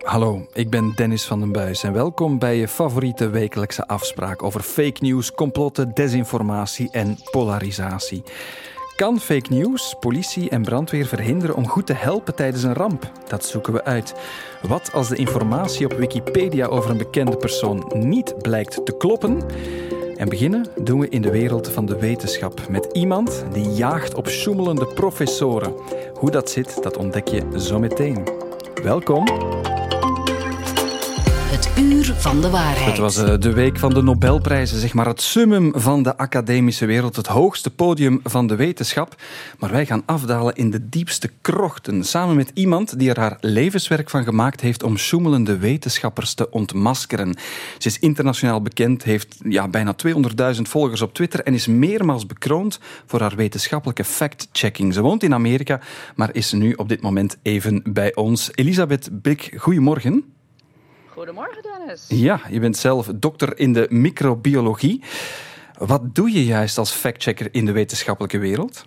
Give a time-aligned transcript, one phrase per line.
[0.00, 4.60] Hallo, ik ben Dennis van den Buis en welkom bij je favoriete wekelijkse afspraak over
[4.60, 8.22] fake news, complotten, desinformatie en polarisatie.
[8.96, 13.12] Kan fake news politie en brandweer verhinderen om goed te helpen tijdens een ramp?
[13.28, 14.14] Dat zoeken we uit.
[14.62, 19.42] Wat als de informatie op Wikipedia over een bekende persoon niet blijkt te kloppen?
[20.16, 24.28] En beginnen doen we in de wereld van de wetenschap met iemand die jaagt op
[24.28, 25.74] sjoemelende professoren.
[26.14, 28.28] Hoe dat zit, dat ontdek je zo meteen.
[28.82, 29.24] Welkom.
[32.00, 32.86] Van de waarheid.
[32.86, 36.86] Het was eh, de week van de Nobelprijzen, zeg maar het summum van de academische
[36.86, 39.14] wereld, het hoogste podium van de wetenschap.
[39.58, 44.10] Maar wij gaan afdalen in de diepste krochten, samen met iemand die er haar levenswerk
[44.10, 47.36] van gemaakt heeft om sjoemelende wetenschappers te ontmaskeren.
[47.78, 49.94] Ze is internationaal bekend, heeft ja, bijna
[50.54, 54.94] 200.000 volgers op Twitter en is meermaals bekroond voor haar wetenschappelijke fact-checking.
[54.94, 55.80] Ze woont in Amerika,
[56.14, 58.50] maar is nu op dit moment even bij ons.
[58.54, 60.38] Elisabeth Bik, goedemorgen.
[61.12, 62.04] Goedemorgen, Dennis.
[62.08, 65.02] Ja, je bent zelf dokter in de microbiologie.
[65.78, 68.86] Wat doe je juist als factchecker in de wetenschappelijke wereld?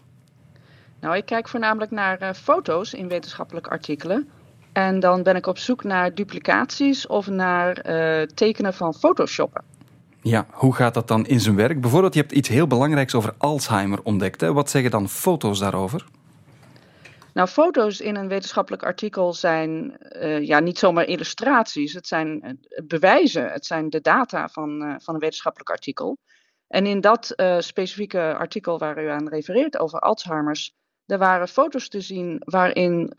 [0.99, 4.29] Nou, ik kijk voornamelijk naar uh, foto's in wetenschappelijke artikelen.
[4.71, 9.63] En dan ben ik op zoek naar duplicaties of naar uh, tekenen van photoshoppen.
[10.21, 11.81] Ja, hoe gaat dat dan in zijn werk?
[11.81, 14.41] Bijvoorbeeld, je hebt iets heel belangrijks over Alzheimer ontdekt.
[14.41, 14.53] Hè?
[14.53, 16.05] Wat zeggen dan foto's daarover?
[17.33, 21.93] Nou, foto's in een wetenschappelijk artikel zijn uh, ja, niet zomaar illustraties.
[21.93, 23.51] Het zijn bewijzen.
[23.51, 26.17] Het zijn de data van, uh, van een wetenschappelijk artikel.
[26.67, 30.73] En in dat specifieke artikel waar u aan refereert over Alzheimer's,
[31.05, 33.13] er waren foto's te zien waarin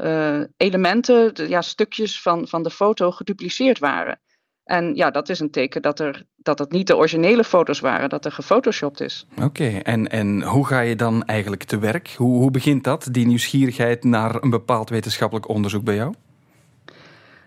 [0.56, 4.20] elementen, ja, stukjes van, van de foto gedupliceerd waren.
[4.64, 8.08] En ja, dat is een teken dat, er, dat het niet de originele foto's waren,
[8.08, 9.26] dat er gefotoshopt is.
[9.32, 12.14] Oké, okay, en, en hoe ga je dan eigenlijk te werk?
[12.16, 16.14] Hoe, hoe begint dat, die nieuwsgierigheid naar een bepaald wetenschappelijk onderzoek bij jou?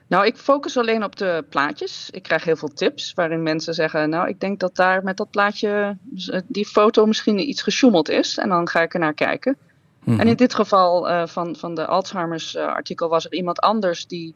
[0.08, 2.10] Nou, ik focus alleen op de plaatjes.
[2.12, 5.30] Ik krijg heel veel tips waarin mensen zeggen: Nou, ik denk dat daar met dat
[5.30, 5.98] plaatje,
[6.48, 8.38] die foto misschien iets gesjoemeld is.
[8.38, 9.58] En dan ga ik er naar kijken.
[10.06, 14.08] En in dit geval uh, van, van de Alzheimer's uh, artikel was er iemand anders
[14.08, 14.36] die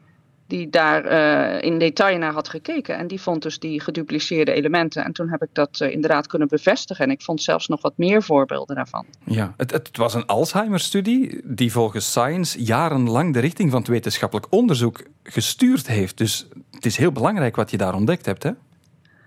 [0.52, 2.96] die daar uh, in detail naar had gekeken.
[2.96, 5.04] En die vond dus die gedupliceerde elementen.
[5.04, 7.04] En toen heb ik dat uh, inderdaad kunnen bevestigen.
[7.04, 9.06] En ik vond zelfs nog wat meer voorbeelden daarvan.
[9.24, 14.46] Ja, het, het was een Alzheimer-studie die volgens Science jarenlang de richting van het wetenschappelijk
[14.50, 16.18] onderzoek gestuurd heeft.
[16.18, 18.50] Dus het is heel belangrijk wat je daar ontdekt hebt, hè?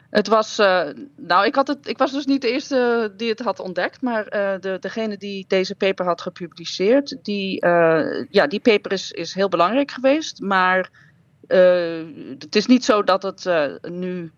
[0.09, 0.81] Het was, uh,
[1.17, 4.23] nou, ik, had het, ik was dus niet de eerste die het had ontdekt, maar
[4.23, 9.33] uh, de, degene die deze paper had gepubliceerd, die, uh, ja, die paper is, is
[9.33, 10.89] heel belangrijk geweest, maar
[12.39, 13.49] het is niet zo dat het
[13.81, 14.31] nu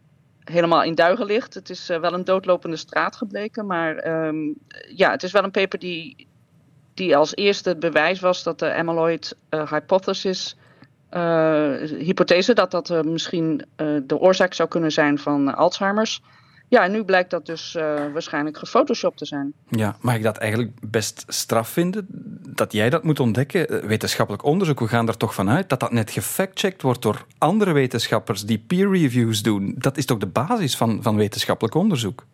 [0.43, 1.53] helemaal in duigen ligt.
[1.53, 4.55] Het is wel een doodlopende straat gebleken, maar um,
[4.95, 6.27] ja, het is wel een paper die,
[6.93, 10.55] die als eerste het bewijs was dat de amyloid hypothesis
[11.99, 13.65] hypothese dat dat misschien
[14.03, 16.21] de oorzaak zou kunnen zijn van Alzheimer's.
[16.69, 17.73] Ja, en nu blijkt dat dus
[18.13, 19.53] waarschijnlijk gefotoshopt te zijn.
[19.69, 22.05] Ja, mag ik dat eigenlijk best straf vinden?
[22.55, 23.87] Dat jij dat moet ontdekken?
[23.87, 28.45] Wetenschappelijk onderzoek, we gaan er toch vanuit dat dat net gefactcheckt wordt door andere wetenschappers
[28.45, 29.75] die peer reviews doen.
[29.77, 32.25] Dat is toch de basis van, van wetenschappelijk onderzoek?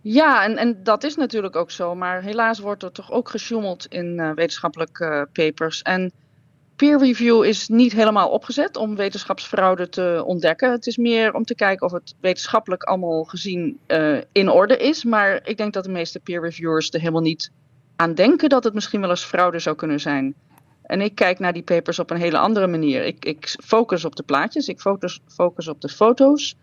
[0.00, 1.94] Ja, en, en dat is natuurlijk ook zo.
[1.94, 5.82] Maar helaas wordt er toch ook gesjoemeld in wetenschappelijke papers.
[5.82, 6.12] En
[6.78, 10.70] peer review is niet helemaal opgezet om wetenschapsfraude te ontdekken.
[10.70, 15.04] Het is meer om te kijken of het wetenschappelijk allemaal gezien uh, in orde is.
[15.04, 17.50] Maar ik denk dat de meeste peer reviewers er helemaal niet
[17.96, 20.34] aan denken dat het misschien wel eens fraude zou kunnen zijn.
[20.82, 23.04] En ik kijk naar die papers op een hele andere manier.
[23.04, 26.56] Ik, ik focus op de plaatjes, ik focus, focus op de foto's.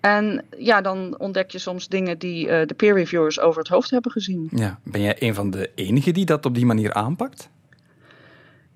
[0.00, 3.90] En ja, dan ontdek je soms dingen die uh, de peer reviewers over het hoofd
[3.90, 4.48] hebben gezien.
[4.50, 7.50] Ja, ben jij een van de enigen die dat op die manier aanpakt?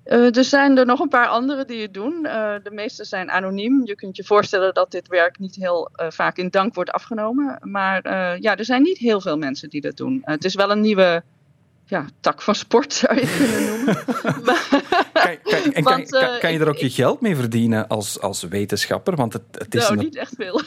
[0.05, 2.19] Uh, er zijn er nog een paar anderen die het doen.
[2.23, 3.81] Uh, de meeste zijn anoniem.
[3.85, 7.59] Je kunt je voorstellen dat dit werk niet heel uh, vaak in dank wordt afgenomen.
[7.61, 8.01] Maar
[8.41, 10.21] ja, er zijn niet heel veel mensen die dat doen.
[10.25, 11.23] het is wel een nieuwe
[11.85, 13.95] ja, tak van sport, zou je kunnen noemen.
[15.13, 18.43] kan, kan, en Want, kan, kan, je er ook je geld mee verdienen als, als
[18.43, 19.15] wetenschapper?
[19.15, 20.03] Want het, het is nou, een...
[20.03, 20.61] niet echt veel.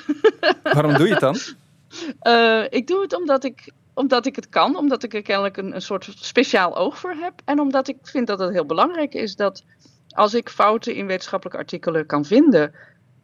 [0.62, 1.38] Waarom doe je het dan?
[2.78, 5.82] ik doe het omdat ik omdat ik het kan, omdat ik er kennelijk een, een
[5.82, 7.34] soort speciaal oog voor heb.
[7.44, 9.64] En omdat ik vind dat het heel belangrijk is dat
[10.08, 12.72] als ik fouten in wetenschappelijke artikelen kan vinden,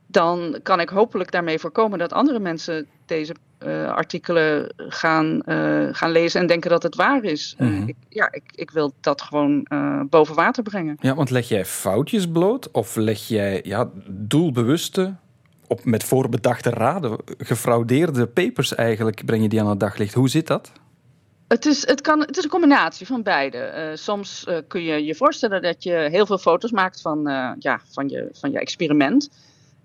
[0.07, 3.35] dan kan ik hopelijk daarmee voorkomen dat andere mensen deze
[3.67, 7.55] uh, artikelen gaan, uh, gaan lezen en denken dat het waar is.
[7.59, 7.83] Mm -hmm.
[7.83, 9.67] uh, ik, ja, ik, ik, wil dat gewoon
[10.11, 10.97] boven water brengen.
[11.01, 15.15] Ja, want leg jij foutjes bloot of leg jij ja, doelbewuste
[15.67, 20.15] op, met voorbedachte raden, gefraudeerde papers eigenlijk, breng je die aan het daglicht.
[20.15, 20.73] Hoe zit dat?
[21.49, 23.73] Het is, het, kan, het is een combinatie van beide.
[23.91, 27.51] Uh, soms uh, kun je je voorstellen dat je heel veel foto's maakt van, uh,
[27.59, 29.31] ja, van, je, van je experiment.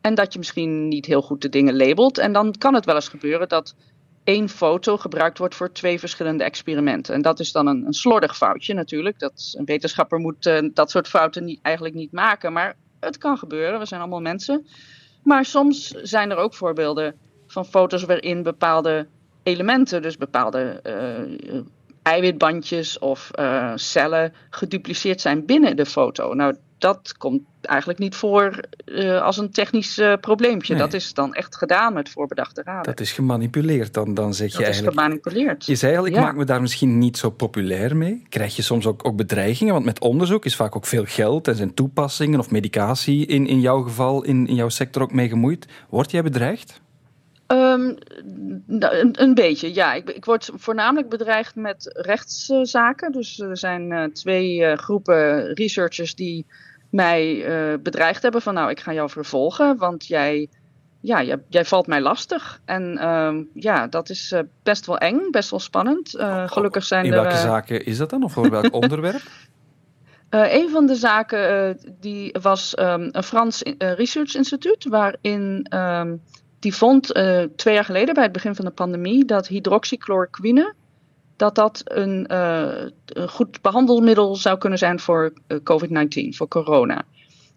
[0.01, 2.17] En dat je misschien niet heel goed de dingen labelt.
[2.17, 3.75] En dan kan het wel eens gebeuren dat
[4.23, 7.13] één foto gebruikt wordt voor twee verschillende experimenten.
[7.13, 9.19] En dat is dan een, een slordig foutje natuurlijk.
[9.19, 12.53] Dat, een wetenschapper moet dat soort fouten niet, eigenlijk niet maken.
[12.53, 14.67] Maar het kan gebeuren, we zijn allemaal mensen.
[15.23, 17.15] Maar soms zijn er ook voorbeelden
[17.47, 19.07] van foto's waarin bepaalde
[19.43, 21.59] elementen, dus bepaalde uh,
[22.01, 26.33] eiwitbandjes of uh, cellen, gedupliceerd zijn binnen de foto.
[26.33, 30.73] Nou, dat komt eigenlijk niet voor uh, als een technisch uh, probleempje.
[30.73, 30.81] Nee.
[30.81, 32.83] Dat is dan echt gedaan met voorbedachte raden.
[32.83, 34.95] Dat is gemanipuleerd, dan, dan zeg dat je eigenlijk...
[34.95, 35.65] Dat is gemanipuleerd.
[35.65, 36.21] Je zei al, ik ja.
[36.21, 38.23] maak me daar misschien niet zo populair mee.
[38.29, 39.73] Krijg je soms ook, ook bedreigingen?
[39.73, 43.59] Want met onderzoek is vaak ook veel geld en zijn toepassingen of medicatie in, in
[43.59, 45.67] jouw geval, in, in jouw sector ook mee gemoeid.
[45.89, 46.81] Word jij bedreigd?
[47.51, 47.97] Um,
[48.67, 49.93] een, een, beetje, ja.
[49.93, 53.11] Ik, ik, word voornamelijk bedreigd met rechtszaken.
[53.11, 56.45] Dus er zijn uh, twee uh, groepen researchers die
[56.89, 60.49] mij uh, bedreigd hebben van nou, ik ga jou vervolgen, want jij,
[61.01, 62.61] ja, jij, jij valt mij lastig.
[62.65, 66.15] En uh, ja, dat is uh, best wel eng, best wel spannend.
[66.15, 67.21] Uh, gelukkig zijn In er...
[67.21, 69.21] welke zaken is dat dan, of voor welk onderwerp?
[70.29, 76.21] een van de zaken die was um, een Frans Research Instituut, waarin um,
[76.59, 77.13] die vond
[77.55, 80.73] twee jaar geleden bij het begin van de pandemie dat hydroxychloroquine
[81.39, 82.71] dat dat een, uh,
[83.05, 87.03] een, goed behandelmiddel zou kunnen zijn voor uh, COVID-19, voor corona.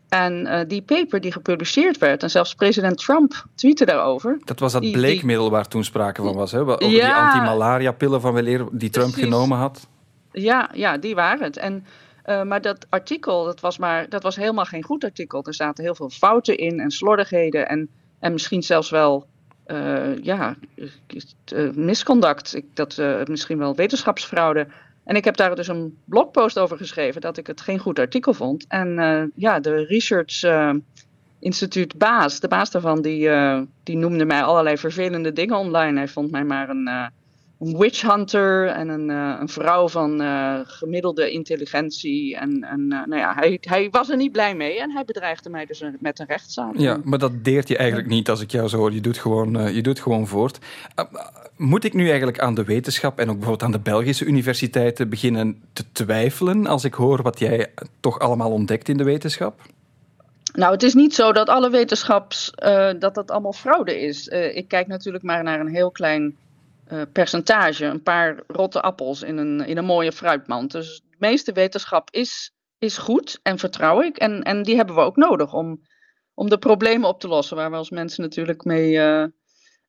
[0.08, 4.40] En uh, die paper die gepubliceerd werd, en zelfs president Trump tweette daarover.
[4.44, 6.60] Dat was dat bleekmiddel waar toen sprake van was, hè?
[6.60, 9.28] Over ja, die anti-malaria-pillen van weleer die Trump precies.
[9.28, 9.88] genomen had.
[10.32, 11.56] Ja, ja, die waren het.
[11.56, 11.86] En,
[12.24, 15.44] maar dat artikel, dat was, maar, dat was helemaal geen goed artikel.
[15.44, 17.88] Er zaten heel veel fouten in en slordigheden en,
[18.18, 19.26] en misschien zelfs wel
[20.22, 20.56] ja,
[21.54, 24.66] uh, misconduct, ik, dat, uh, misschien wel wetenschapsfraude.
[25.04, 28.34] En ik heb daar dus een blogpost over geschreven dat ik het geen goed artikel
[28.34, 28.64] vond.
[28.68, 30.44] En ja, de Research
[31.38, 33.30] Instituut baas, de baas daarvan, die,
[33.82, 35.98] die noemde mij allerlei vervelende dingen online.
[35.98, 36.88] Hij vond mij maar een
[37.62, 42.36] een witch hunter en een, uh, een vrouw van uh, gemiddelde intelligentie.
[42.36, 45.50] En, en uh, nou ja, hij, hij was er niet blij mee en hij bedreigde
[45.50, 46.76] mij dus met een rechtszaak.
[46.76, 48.92] Ja, maar dat deert je eigenlijk niet als ik jou zo hoor.
[48.92, 50.58] Je doet gewoon, je doet gewoon voort.
[51.56, 55.62] moet ik nu eigenlijk aan de wetenschap en ook bijvoorbeeld aan de Belgische universiteiten beginnen
[55.72, 59.60] te twijfelen als ik hoor wat jij toch allemaal ontdekt in de wetenschap?
[60.54, 62.52] Nou, het is niet zo dat alle wetenschaps,
[62.98, 64.28] dat dat allemaal fraude is.
[64.28, 66.36] ik kijk natuurlijk maar naar een heel klein
[66.88, 70.72] uh, percentage, een paar rotte appels in een, in een mooie fruitmand.
[70.72, 74.16] Dus de meeste wetenschap is, is goed en vertrouw ik.
[74.16, 75.80] En, en die hebben we ook nodig om,
[76.34, 79.24] om de problemen op te lossen waar we als mensen natuurlijk mee uh,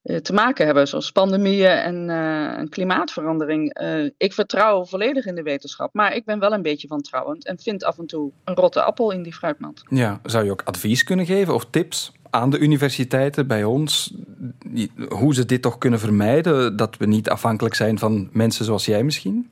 [0.04, 2.10] te maken hebben, zoals pandemieën en,
[2.58, 3.78] en klimaatverandering.
[4.18, 7.84] ik vertrouw volledig in de wetenschap, maar ik ben wel een beetje wantrouwend en vind
[7.84, 9.84] af en toe een rotte appel in die fruitmand.
[9.90, 12.12] Ja, zou je ook advies kunnen geven of tips?
[12.34, 14.14] Aan de universiteiten, bij ons,
[15.08, 16.76] hoe ze dit toch kunnen vermijden?
[16.76, 19.50] Dat we niet afhankelijk zijn van mensen zoals jij misschien?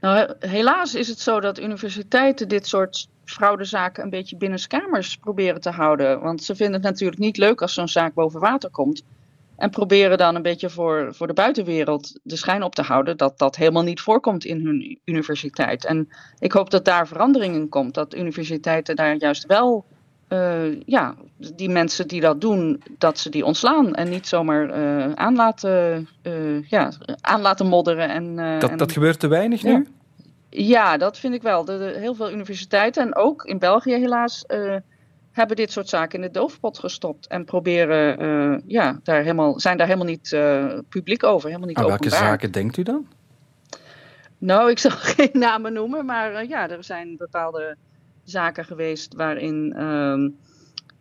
[0.00, 5.70] Nou, helaas is het zo dat universiteiten dit soort fraudezaken een beetje binnenskamers proberen te
[5.70, 6.20] houden.
[6.20, 9.02] Want ze vinden het natuurlijk niet leuk als zo'n zaak boven water komt.
[9.56, 13.38] En proberen dan een beetje voor, voor de buitenwereld de schijn op te houden dat
[13.38, 15.84] dat helemaal niet voorkomt in hun universiteit.
[15.84, 16.08] En
[16.38, 17.94] ik hoop dat daar verandering in komt.
[17.94, 19.84] Dat universiteiten daar juist wel
[20.32, 25.12] uh, ja, die mensen die dat doen, dat ze die ontslaan en niet zomaar uh,
[25.12, 28.08] aan, laten, uh, ja, aan laten modderen.
[28.08, 29.86] En, dat, en, dat gebeurt te weinig nu?
[30.50, 31.64] Ja, dat vind ik wel.
[31.64, 34.44] De, de, heel veel universiteiten en ook in België helaas
[35.32, 39.86] hebben dit soort zaken in de doofpot gestopt en proberen, ja, daar helemaal, zijn daar
[39.86, 40.36] helemaal niet
[40.88, 42.10] publiek over, helemaal niet Aan openbaar.
[42.10, 43.06] welke zaken denkt u dan?
[44.38, 47.76] Nou, ik zal geen namen noemen, maar ja, er zijn bepaalde
[48.30, 50.36] zaken geweest waarin um,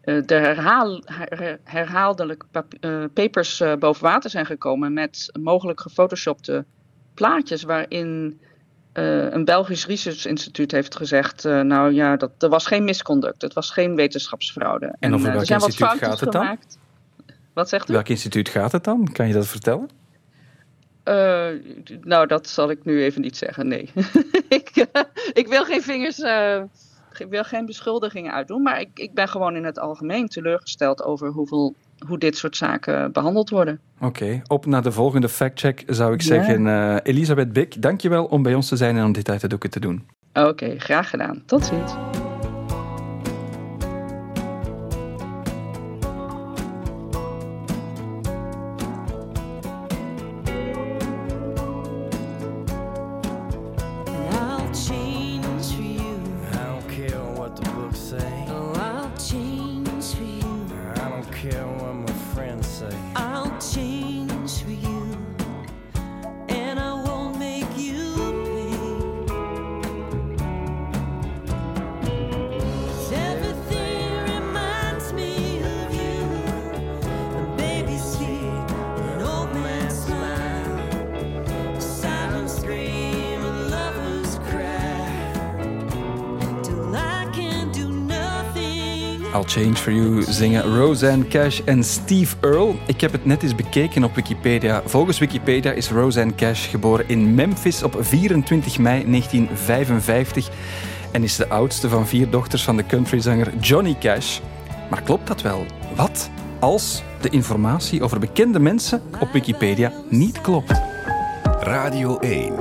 [0.01, 2.43] de herhaal, her, herhaaldelijk
[2.81, 6.65] uh, papers uh, boven water zijn gekomen met mogelijk gefotoshopte
[7.13, 8.39] plaatjes waarin
[8.93, 13.53] uh, een Belgisch Research Instituut heeft gezegd, nou ja, dat, er was geen misconduct, het
[13.53, 14.95] was geen wetenschapsfraude.
[14.99, 16.41] En over welk instituut gaat het dan?
[16.41, 16.77] Gemaakt.
[17.53, 17.93] Wat zegt u?
[17.93, 19.11] Welk instituut gaat het dan?
[19.11, 19.89] Kan je dat vertellen?
[21.09, 21.49] Uh,
[22.01, 23.91] nou, dat zal ik nu even niet zeggen, nee.
[24.59, 26.61] ik, uh, ik, wil geen vingers uh,
[27.27, 31.75] wil geen beschuldigingen uitdoen, maar ik, ik ben gewoon in het algemeen teleurgesteld over hoeveel,
[32.07, 33.79] hoe dit soort zaken behandeld worden.
[33.95, 36.27] Oké, okay, op naar de volgende factcheck zou ik ja.
[36.27, 36.65] zeggen.
[36.65, 39.69] Uh, Elisabeth Bik, dankjewel om bij ons te zijn en om dit uit de doeken
[39.69, 40.07] te doen.
[40.33, 41.43] Oké, okay, graag gedaan.
[41.45, 41.93] Tot ziens.
[90.39, 92.75] Zingen Roseanne Cash en Steve Earle.
[92.85, 94.81] Ik heb het net eens bekeken op Wikipedia.
[94.85, 100.49] Volgens Wikipedia is Roseanne Cash geboren in Memphis op 24 mei 1955
[101.11, 104.39] en is de oudste van vier dochters van de countryzanger Johnny Cash.
[104.89, 105.65] Maar klopt dat wel?
[105.95, 106.29] Wat
[106.59, 110.81] als de informatie over bekende mensen op Wikipedia niet klopt?
[111.59, 112.53] Radio 1.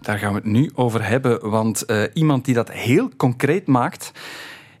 [0.00, 4.12] Daar gaan we het nu over hebben, want uh, iemand die dat heel concreet maakt,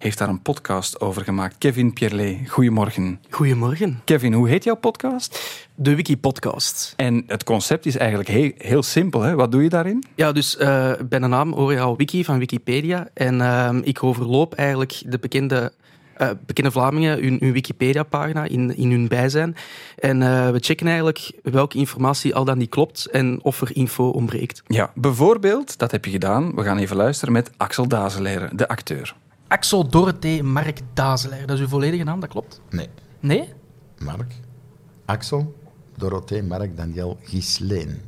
[0.04, 1.58] heeft daar een podcast over gemaakt.
[1.58, 3.20] Kevin Pierlet, goedemorgen.
[3.30, 4.00] Goedemorgen.
[4.04, 5.40] Kevin, hoe heet jouw podcast?
[5.74, 6.92] De Wiki Podcast.
[6.96, 9.20] En het concept is eigenlijk heel, heel simpel.
[9.20, 9.34] Hè?
[9.34, 10.04] Wat doe je daarin?
[10.14, 13.08] Ja, dus uh, bij de naam hoor je al Wiki van Wikipedia.
[13.14, 15.72] En uh, ik overloop eigenlijk de bekende
[16.18, 19.56] uh, bekende Vlamingen hun, hun Wikipedia-pagina in, in hun bijzijn.
[19.98, 24.08] En uh, we checken eigenlijk welke informatie al dan niet klopt en of er info
[24.08, 24.62] ontbreekt.
[24.66, 26.54] Ja, bijvoorbeeld, dat heb je gedaan.
[26.54, 29.14] We gaan even luisteren met Axel Dazeleren, de acteur.
[29.54, 32.60] Axel Dorothee Mark Dazeleren, dat is uw volledige naam, dat klopt?
[32.70, 32.88] Nee.
[33.20, 33.48] Nee?
[33.98, 34.32] Mark,
[35.04, 35.54] Axel,
[35.96, 38.00] Dorothee Mark Daniel Gisleen.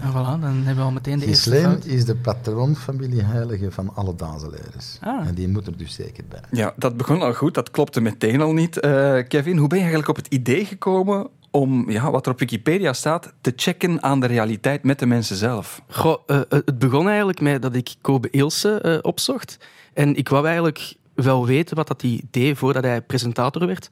[0.00, 1.84] En voilà, dan hebben we al meteen de Gisleen eerste fout.
[1.84, 4.98] is de patroonfamilieheilige van alle Dazeleiders.
[5.00, 5.26] Ah.
[5.26, 6.40] En die moet er dus zeker bij.
[6.50, 7.54] Ja, dat begon al goed.
[7.54, 8.84] Dat klopte meteen al niet.
[8.84, 12.38] Uh, Kevin, hoe ben je eigenlijk op het idee gekomen om ja, wat er op
[12.38, 15.82] Wikipedia staat te checken aan de realiteit met de mensen zelf?
[15.88, 19.58] Goh, uh, het begon eigenlijk met dat ik Kobe Ilse uh, opzocht.
[19.94, 23.88] En ik wou eigenlijk wel weten wat dat hij deed voordat hij presentator werd.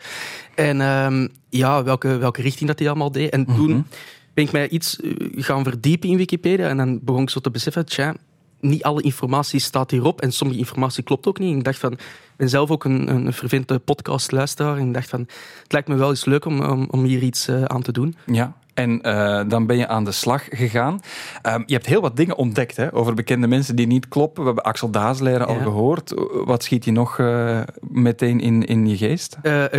[0.54, 3.30] En um, ja, welke, welke richting dat hij allemaal deed.
[3.30, 3.56] En mm -hmm.
[3.56, 3.86] toen
[4.34, 4.98] ben ik mij iets
[5.36, 8.14] gaan verdiepen in Wikipedia en dan begon ik zo te beseffen, tja,
[8.60, 11.56] niet alle informatie staat hierop en sommige informatie klopt ook niet.
[11.56, 12.00] Ik dacht van, ik
[12.36, 15.20] ben zelf ook een, een vervente podcastluisteraar en ik dacht van,
[15.62, 18.16] het lijkt me wel eens leuk om, om, om hier iets uh, aan te doen.
[18.26, 21.00] Ja, en uh, dan ben je aan de slag gegaan.
[21.46, 24.40] Um, je hebt heel wat dingen ontdekt hè, over bekende mensen die niet kloppen.
[24.40, 25.54] We hebben Axel Daasleren ja.
[25.54, 26.14] al gehoord.
[26.44, 29.36] Wat schiet je nog uh, meteen in, in je geest?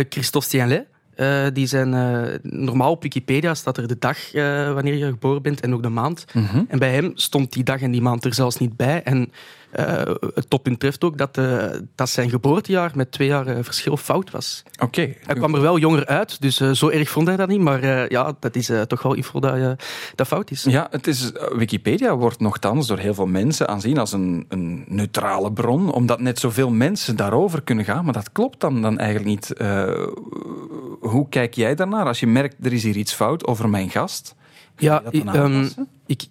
[0.08, 0.86] Christophe Stienlet.
[1.22, 5.42] Uh, die zijn uh, normaal op Wikipedia staat er de dag uh, wanneer je geboren
[5.42, 6.24] bent en ook de maand.
[6.32, 6.38] Mhm.
[6.38, 6.64] Mm -hmm.
[6.68, 9.02] En bij hem stond die dag en die maand er zelfs niet bij.
[9.02, 9.32] En
[10.34, 11.40] het toppunt treft ook dat,
[11.94, 14.62] dat zijn geboortejaar met twee jaar verschil fout was.
[14.72, 14.84] Oké.
[14.84, 15.16] Okay.
[15.26, 17.60] Hij kwam er wel jonger uit, dus zo erg vond hij dat niet.
[17.60, 19.82] Maar ja, dat is toch wel info dat,
[20.14, 20.62] dat fout is.
[20.62, 25.52] Ja, het is, Wikipedia wordt nogthans door heel veel mensen aanzien als een, een neutrale
[25.52, 28.04] bron, omdat net zoveel mensen daarover kunnen gaan.
[28.04, 29.52] Maar dat klopt dan, dan eigenlijk niet
[31.00, 34.34] hoe kijk jij daarnaar als je merkt er is hier iets fout over mijn gast?
[34.76, 35.02] Ja,
[35.34, 35.68] um,
[36.06, 36.26] ik,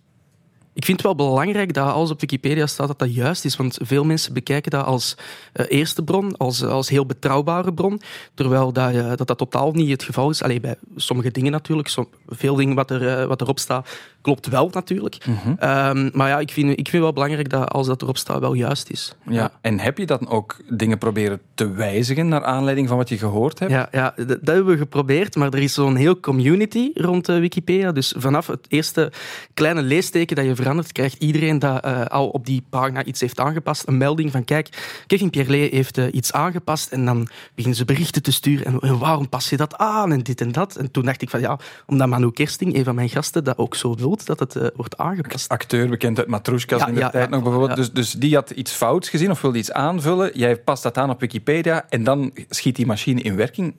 [0.73, 3.77] ik vind het wel belangrijk dat alles op Wikipedia staat dat dat juist is, want
[3.81, 5.17] veel mensen bekijken dat als
[5.53, 8.01] uh, eerste bron, als, als heel betrouwbare bron,
[8.33, 10.43] terwijl dat, uh, dat, dat totaal niet het geval is.
[10.43, 13.89] Allee, bij sommige dingen natuurlijk, som, veel dingen wat, er, uh, wat erop staat,
[14.21, 15.25] klopt wel natuurlijk.
[15.25, 15.51] Mm -hmm.
[15.51, 18.53] um, maar ja, ik vind, ik vind wel belangrijk dat als dat erop staat wel
[18.53, 19.15] juist is.
[19.25, 19.33] Ja.
[19.33, 19.51] ja.
[19.61, 23.59] En heb je dan ook dingen proberen te wijzigen naar aanleiding van wat je gehoord
[23.59, 23.71] hebt?
[23.71, 27.91] Ja, ja dat, dat hebben we geprobeerd, maar er is zo'n heel community rond Wikipedia.
[27.91, 29.11] Dus vanaf het eerste
[29.53, 33.39] kleine leesteken dat je verandert, krijgt iedereen dat uh, al op die pagina iets heeft
[33.39, 37.85] aangepast een melding van kijk, Kevin Pierlet heeft uh, iets aangepast en dan beginnen ze
[37.85, 40.75] berichten te sturen en, en, waarom pas je dat aan en dit en dat.
[40.75, 43.75] En toen dacht ik van ja, omdat Manu Kersting, een van mijn gasten, dat ook
[43.75, 45.49] zo wil dat het uh, wordt aangepast.
[45.49, 47.75] Acteur, bekend uit Matroeskas ja, in de ja, tijd ja, nog bijvoorbeeld.
[47.75, 50.31] Dus, dus die had iets fouts gezien of wilde iets aanvullen.
[50.33, 53.73] Jij past dat aan op Wikipedia en dan schiet die machine in werking.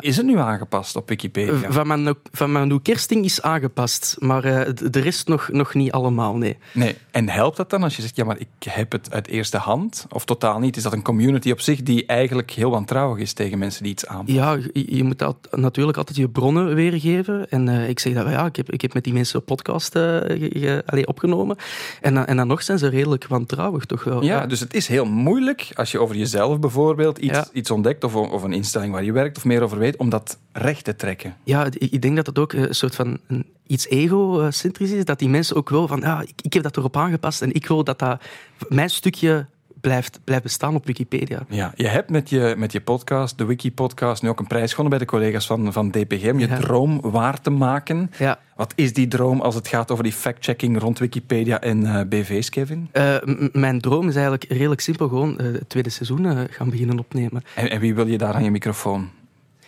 [0.00, 1.72] Is het nu aangepast op Wikipedia?
[1.72, 4.42] Van Manu, van Manu Kersting is aangepast, maar
[4.74, 6.56] de rest nog, nog niet allemaal, nee.
[6.72, 9.56] Nee, en helpt dat dan als je zegt, ja, maar ik heb het uit eerste
[9.56, 10.06] hand?
[10.12, 10.76] Of totaal niet?
[10.76, 14.06] Is dat een community op zich die eigenlijk heel wantrouwig is tegen mensen die iets
[14.06, 14.42] aanpassen?
[14.42, 17.50] Ja, je, je moet dat natuurlijk altijd je bronnen weergeven.
[17.50, 19.96] En uh, ik zeg dat, ja, ik heb, ik heb met die mensen een podcast
[19.96, 21.56] uh, ge, ge, allee, opgenomen.
[22.00, 24.22] En dan, en dan nog zijn ze redelijk wantrouwig, toch wel.
[24.22, 27.46] Ja, ja, dus het is heel moeilijk als je over jezelf bijvoorbeeld iets, ja.
[27.52, 30.38] iets ontdekt of, of een instelling waar je werkt of meer over weet, om dat
[30.52, 31.36] recht te trekken.
[31.44, 35.18] Ja, ik, ik denk dat het ook een soort van een, iets egocentrisch is, dat
[35.18, 37.84] die mensen ook wel van, ja, ik, ik heb dat erop aangepast en ik wil
[37.84, 38.22] dat dat
[38.68, 39.46] mijn stukje
[39.80, 41.44] blijft, blijft bestaan op Wikipedia.
[41.48, 44.90] Ja, je hebt met je, met je podcast, de Wiki-podcast, nu ook een prijs gewonnen
[44.98, 46.56] bij de collega's van, van DPG om je Ja.
[46.58, 48.10] droom waar te maken.
[48.18, 48.38] Ja.
[48.56, 52.48] Wat is die droom als het gaat over die fact-checking rond Wikipedia en eh, BV's,
[52.48, 52.88] Kevin?
[52.92, 56.70] Uh, m- mijn droom is eigenlijk redelijk simpel, gewoon uh, het tweede seizoen uh, gaan
[56.70, 57.44] beginnen opnemen.
[57.54, 59.10] En, en wie wil je daar aan je microfoon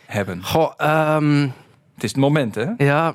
[0.07, 0.45] hebben?
[0.45, 0.73] Goh,
[1.17, 1.53] um,
[1.97, 2.67] Het is het moment, hè?
[2.77, 3.15] Ja,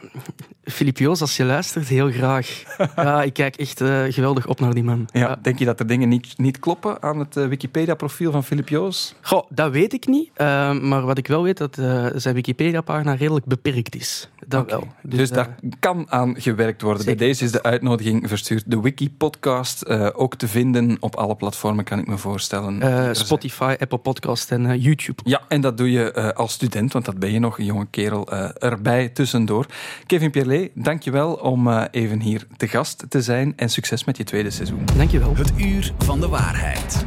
[0.64, 2.64] Filip Joos, als je luistert, heel graag.
[2.96, 5.08] Ja, ik kijk echt uh, geweldig op naar die man.
[5.14, 8.70] Ja, Denk je dat er dingen niet, niet kloppen aan het uh, Wikipedia-profiel van Filip
[8.70, 9.16] Joos?
[9.22, 10.30] Goh, dat weet ik niet.
[10.38, 11.76] Uh, maar wat ik wel weet, dat
[12.16, 14.30] zijn Wikipedia-pagina redelijk beperkt is.
[14.48, 14.80] Dat okay.
[14.80, 14.88] wel.
[15.02, 17.06] Dus, dus daar kan aan gewerkt worden.
[17.06, 18.64] Bij deze is de uitnodiging verstuurd.
[18.68, 23.16] De Wiki-podcast ook te vinden op alle platformen, kan ik me voorstellen.
[23.16, 25.22] Spotify, Apple Podcast en YouTube.
[25.24, 28.28] Ja, en dat doe je als student, want dat ben je nog, een jonge kerel,
[28.72, 29.66] erbij tussendoor.
[30.06, 34.24] Kevin Pierlet, dankjewel om uh, even hier te gast te zijn en succes met je
[34.24, 34.86] tweede seizoen.
[34.98, 35.36] Dankjewel.
[35.36, 37.06] Het uur van de waarheid.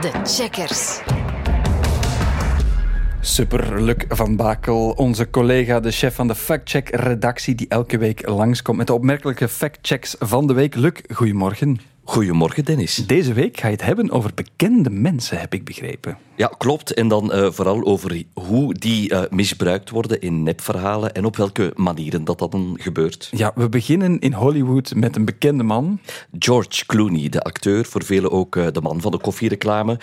[0.00, 1.00] De checkers.
[3.20, 8.76] Super, Luc van Bakel, onze collega, de chef van de factcheck-redactie, die elke week langskomt
[8.76, 10.74] met de opmerkelijke factchecks van de week.
[10.74, 11.91] Luc, goedemorgen.
[12.04, 12.94] Goedemorgen, Dennis.
[12.94, 16.18] Deze week ga je het hebben over bekende mensen, heb ik begrepen.
[16.36, 16.94] Ja, klopt.
[16.94, 21.72] En dan uh, vooral over hoe die uh, misbruikt worden in nepverhalen en op welke
[21.76, 23.28] manieren dat, dat dan gebeurt.
[23.30, 26.00] Ja, we beginnen in Hollywood met een bekende man.
[26.38, 29.98] George Clooney, de acteur, voor velen ook uh, de man van de koffiereclame.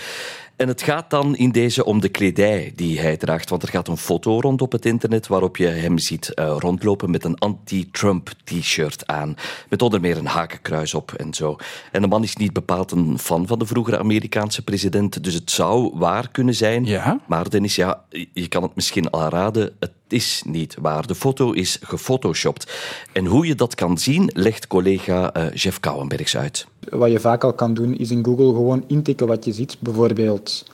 [0.60, 3.50] En het gaat dan in deze om de kledij die hij draagt.
[3.50, 7.12] Want er gaat een foto rond op het internet waarop je hem ziet uh, rondlopen
[7.12, 9.36] met een anti-Trump t-shirt aan.
[9.70, 11.56] Met onder meer een hakenkruis op en zo.
[11.92, 15.24] En de man is niet bepaald een fan van de vroegere Amerikaanse president.
[15.24, 16.86] Dus het zou waar kunnen zijn.
[16.86, 17.20] Ja?
[17.28, 19.76] Maar Dennis, ja, je kan het misschien al raden.
[19.80, 21.08] Het is niet waar.
[21.08, 22.72] De foto is gefotoshopt.
[23.14, 26.68] En hoe je dat kan zien, legt collega uh, Jeff Kouwenbergs uit.
[26.90, 29.78] Wat je vaak al kan doen, is in Google gewoon intikken wat je ziet.
[29.80, 30.66] Bijvoorbeeld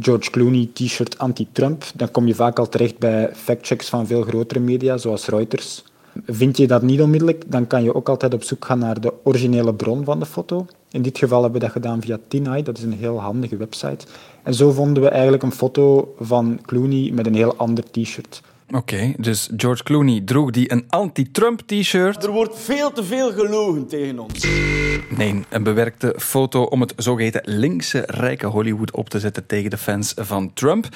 [0.00, 1.84] George Clooney t-shirt anti-Trump.
[1.94, 5.84] Dan kom je vaak al terecht bij factchecks van veel grotere media, zoals Reuters.
[6.26, 9.12] Vind je dat niet onmiddellijk, dan kan je ook altijd op zoek gaan naar de
[9.22, 10.66] originele bron van de foto.
[10.90, 14.06] In dit geval hebben we dat gedaan via TinEye, dat is een heel handige website.
[14.42, 18.42] En zo vonden we eigenlijk een foto van Clooney met een heel ander t-shirt.
[18.70, 22.24] Oké, okay, dus George Clooney droeg die een anti-Trump t-shirt.
[22.24, 24.46] Er wordt veel te veel gelogen tegen ons.
[25.16, 29.78] Nee, een bewerkte foto om het zogeheten linkse rijke Hollywood op te zetten tegen de
[29.78, 30.88] fans van Trump.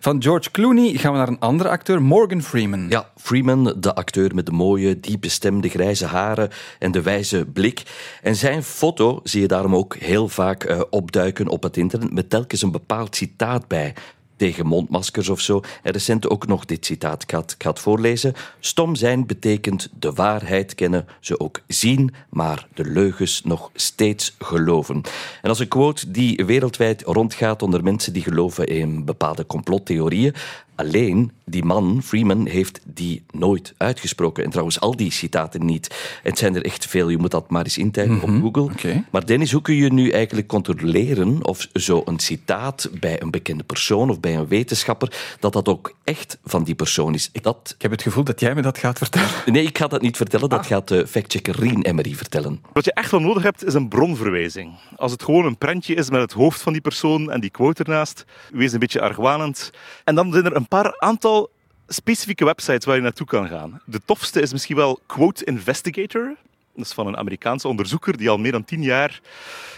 [0.00, 2.86] Van George Clooney gaan we naar een andere acteur, Morgan Freeman.
[2.88, 7.46] Ja, Freeman, de acteur met de mooie, diepe stem, de grijze haren en de wijze
[7.52, 7.82] blik.
[8.22, 12.30] En zijn foto zie je daarom ook heel vaak uh, opduiken op het internet met
[12.30, 13.94] telkens een bepaald citaat bij
[14.36, 15.60] tegen mondmaskers of zo.
[15.82, 17.22] En recent ook nog dit citaat.
[17.22, 18.34] Ik ga het voorlezen.
[18.60, 25.02] Stom zijn betekent de waarheid kennen, ze ook zien, maar de leugens nog steeds geloven.
[25.42, 30.34] En als een quote die wereldwijd rondgaat onder mensen die geloven in bepaalde complottheorieën.
[30.74, 34.44] Alleen die man, Freeman, heeft die nooit uitgesproken.
[34.44, 36.18] En trouwens, al die citaten niet.
[36.22, 37.08] Het zijn er echt veel.
[37.08, 38.44] Je moet dat maar eens intypen mm -hmm.
[38.44, 38.72] op Google.
[38.72, 39.04] Okay.
[39.10, 44.10] Maar Dennis, hoe kun je nu eigenlijk controleren of zo'n citaat bij een bekende persoon
[44.10, 47.30] of bij een wetenschapper, dat dat ook echt van die persoon is?
[47.32, 47.72] Dat...
[47.74, 49.28] Ik heb het gevoel dat jij me dat gaat vertellen.
[49.46, 50.48] Nee, ik ga dat niet vertellen.
[50.48, 50.66] Dat ah.
[50.66, 52.62] gaat de factchecker Rien Emery vertellen.
[52.72, 54.72] Wat je echt wel nodig hebt, is een bronverwijzing.
[54.96, 57.84] Als het gewoon een prentje is met het hoofd van die persoon en die quote
[57.84, 59.70] ernaast, wees een beetje argwanend.
[60.04, 61.50] En dan zijn er een paar aantal
[61.88, 63.80] specifieke websites waar je naartoe kan gaan.
[63.84, 66.36] De tofste is misschien wel Quote Investigator.
[66.74, 69.20] Dat is van een Amerikaanse onderzoeker die al meer dan tien jaar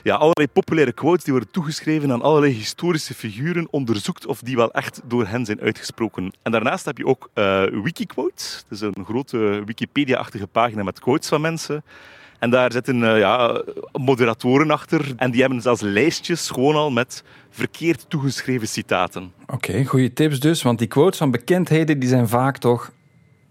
[0.03, 4.73] ja, allerlei populaire quotes die worden toegeschreven aan allerlei historische figuren onderzoekt of die wel
[4.73, 6.33] echt door hen zijn uitgesproken.
[6.43, 8.65] En daarnaast heb je ook uh, Wikiquotes.
[8.69, 11.85] Dat is een grote Wikipedia-achtige pagina met quotes van mensen.
[12.39, 15.13] En daar zitten uh, ja, moderatoren achter.
[15.17, 19.33] En die hebben zelfs lijstjes gewoon al met verkeerd toegeschreven citaten.
[19.47, 20.63] Oké, goede tips dus.
[20.63, 22.93] Want die quotes van bekendheden die zijn vaak toch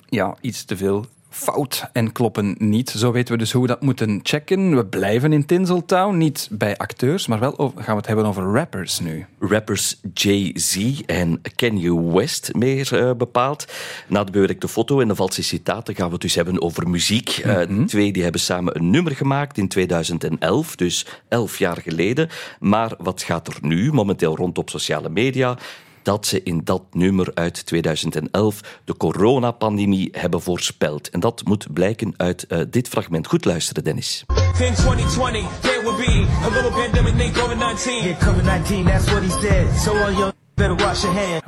[0.10, 2.90] ja, iets te veel fout en kloppen niet.
[2.90, 4.76] Zo weten we dus hoe we dat moeten checken.
[4.76, 8.44] We blijven in Tinseltown, niet bij acteurs, maar wel over, gaan we het hebben over
[8.44, 9.26] rappers nu.
[9.40, 13.66] Rappers Jay-Z en Kanye West meer uh, bepaald.
[14.08, 17.42] Na de bewerkte foto en de valse citaten gaan we het dus hebben over muziek.
[17.46, 17.80] Mm -hmm.
[17.80, 22.30] uh, twee die hebben samen een nummer gemaakt in 2011, dus elf jaar geleden.
[22.60, 25.58] Maar wat gaat er nu momenteel rond op sociale media?
[26.06, 31.10] Dat ze in dat nummer uit 2011 de coronapandemie hebben voorspeld.
[31.10, 33.28] En dat moet blijken uit uh, dit fragment.
[33.28, 34.24] Goed luisteren, Dennis.
[34.28, 38.18] In 2020, there will be a little pandemic named COVID-19.
[38.20, 39.80] COVID-19, that's what he said.
[39.80, 40.34] So all your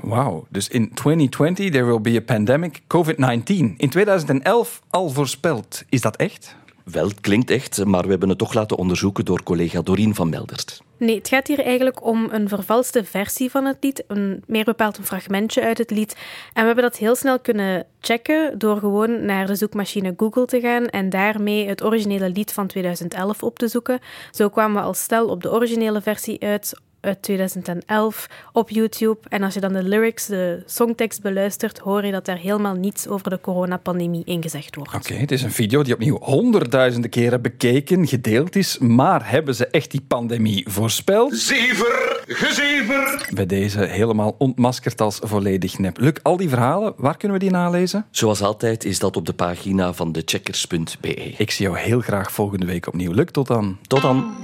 [0.02, 3.76] Wauw, dus in 2020 there will be a pandemic COVID-19.
[3.78, 5.84] In 2011 al voorspeld.
[5.90, 6.56] Is dat echt?
[6.84, 10.30] Wel, het klinkt echt, maar we hebben het toch laten onderzoeken door collega Dorien van
[10.30, 10.82] Meldert.
[10.98, 14.98] Nee, het gaat hier eigenlijk om een vervalste versie van het lied, een, meer bepaald
[14.98, 16.14] een fragmentje uit het lied.
[16.54, 20.60] En we hebben dat heel snel kunnen checken door gewoon naar de zoekmachine Google te
[20.60, 24.00] gaan en daarmee het originele lied van 2011 op te zoeken.
[24.32, 29.18] Zo kwamen we al snel op de originele versie uit uit 2011 op YouTube.
[29.30, 33.08] En als je dan de lyrics, de songtekst beluistert, hoor je dat er helemaal niets
[33.08, 34.94] over de coronapandemie ingezegd wordt.
[34.94, 38.78] Oké, het is een video die opnieuw honderdduizenden keren bekeken, gedeeld is.
[38.78, 41.36] Maar hebben ze echt die pandemie voorspeld?
[41.38, 43.30] Zever, gezever.
[43.34, 46.00] Bij deze helemaal ontmaskerd als volledig nep.
[46.00, 48.06] Luc, al die verhalen, waar kunnen we die nalezen?
[48.12, 51.34] Zoals altijd is dat op de pagina van decheckers.be.
[51.38, 53.12] Ik zie jou heel graag volgende week opnieuw.
[53.12, 53.78] Luc, tot dan.
[53.88, 54.36] Tot dan.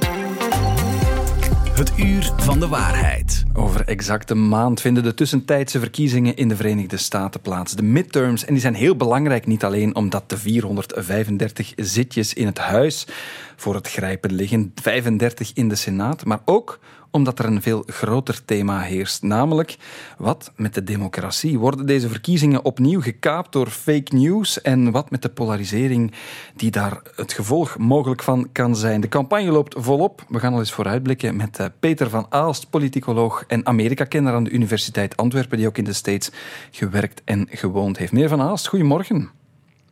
[1.73, 3.43] Het uur van de waarheid.
[3.53, 7.73] Over exact een maand vinden de tussentijdse verkiezingen in de Verenigde Staten plaats.
[7.73, 8.45] De midterms.
[8.45, 13.07] En die zijn heel belangrijk, niet alleen omdat de 435 zitjes in het huis
[13.55, 16.79] voor het grijpen liggen, 35 in de Senaat, maar ook
[17.13, 19.77] omdat er een veel groter thema heerst, namelijk
[20.17, 21.59] wat met de democratie?
[21.59, 26.13] Worden deze verkiezingen opnieuw gekaapt door fake news en wat met de polarisering
[26.55, 29.01] die daar het gevolg mogelijk van kan zijn?
[29.01, 30.25] De campagne loopt volop.
[30.27, 34.49] We gaan al eens vooruitblikken met eh, Peter van Aalst, politicoloog en Amerika-kenner aan de
[34.49, 36.31] Universiteit Antwerpen, die ook in de States
[36.71, 38.11] gewerkt en gewoond heeft.
[38.11, 39.29] Meneer van Aalst, goedemorgen.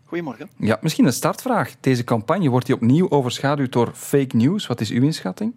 [0.06, 0.50] Goedemorgen.
[0.58, 1.74] Ja, misschien een startvraag.
[1.80, 4.68] Deze campagne wordt die opnieuw overschaduwd door fake news.
[4.68, 5.54] Wat is uw inschatting?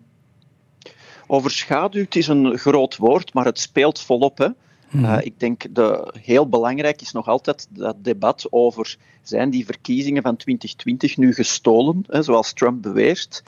[1.35, 4.39] Overschaduwd is een groot woord, maar het speelt volop.
[4.39, 4.49] Hè.
[4.91, 5.05] Mhm.
[5.05, 10.23] Uh, ik denk de, heel belangrijk is nog altijd dat debat over zijn die verkiezingen
[10.23, 13.43] van 2020 nu gestolen, hè, zoals Trump beweert.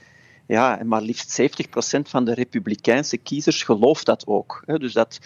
[0.47, 4.63] Ja, en maar liefst 70% van de republikeinse kiezers gelooft dat ook.
[4.65, 4.79] Hè.
[4.79, 5.19] Dus dat,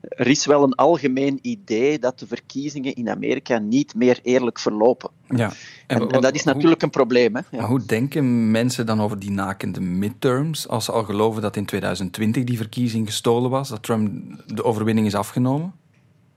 [0.00, 5.10] er is wel een algemeen idee dat de verkiezingen in Amerika niet meer eerlijk verlopen.
[5.28, 5.52] Ja.
[5.86, 7.34] En, en, en dat is natuurlijk een probleem.
[7.34, 7.40] Hè?
[7.50, 7.58] Ja.
[7.58, 11.64] Maar hoe denken mensen dan over die nakende midterms als ze al geloven dat in
[11.64, 14.10] 2020 die verkiezing gestolen was, dat Trump
[14.46, 15.72] de overwinning is afgenomen?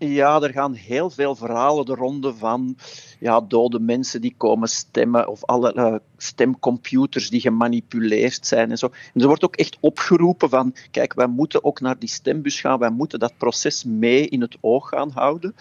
[0.01, 2.77] Ja, er gaan heel veel verhalen de ronde van
[3.19, 8.85] ja, dode mensen die komen stemmen of alle uh, stemcomputers die gemanipuleerd zijn en zo.
[9.13, 12.79] En er wordt ook echt opgeroepen van, kijk, wij moeten ook naar die stembus gaan,
[12.79, 15.55] wij moeten dat proces mee in het oog gaan houden.